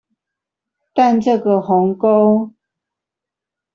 [0.95, 2.53] 但這個鴻溝